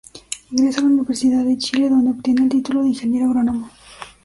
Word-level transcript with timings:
Ingresa 0.49 0.79
a 0.79 0.81
la 0.81 0.87
Universidad 0.89 1.45
de 1.45 1.59
Chile 1.59 1.87
donde 1.87 2.09
obtiene 2.09 2.41
el 2.41 2.49
título 2.49 2.81
de 2.81 2.87
Ingeniero 2.89 3.27
Agrónomo. 3.27 3.69